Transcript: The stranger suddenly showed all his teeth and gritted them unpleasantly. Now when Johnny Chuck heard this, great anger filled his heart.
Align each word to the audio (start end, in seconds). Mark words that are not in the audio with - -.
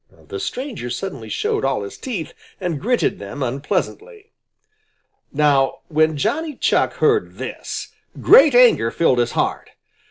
The 0.29 0.39
stranger 0.39 0.89
suddenly 0.89 1.29
showed 1.29 1.63
all 1.63 1.83
his 1.83 1.95
teeth 1.95 2.33
and 2.59 2.81
gritted 2.81 3.19
them 3.19 3.43
unpleasantly. 3.43 4.31
Now 5.31 5.81
when 5.89 6.17
Johnny 6.17 6.55
Chuck 6.55 6.93
heard 6.93 7.35
this, 7.37 7.89
great 8.19 8.55
anger 8.55 8.89
filled 8.89 9.19
his 9.19 9.33
heart. 9.33 9.69